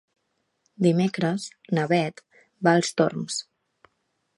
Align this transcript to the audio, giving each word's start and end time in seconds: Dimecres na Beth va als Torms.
Dimecres 0.85 1.47
na 1.79 1.85
Beth 1.95 2.27
va 2.69 2.75
als 2.81 2.95
Torms. 3.03 3.41